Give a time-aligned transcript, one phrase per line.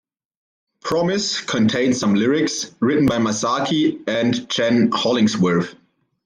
[0.79, 5.75] "Promise" contained some lyrics, written by Masaki and Jen Hollingsworth.